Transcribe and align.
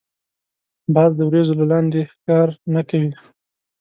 باز 0.93 1.11
د 1.17 1.21
وریځو 1.27 1.53
له 1.59 1.65
لاندی 1.71 2.01
ښکار 2.11 2.47
نه 2.73 2.81
کوي 2.89 3.11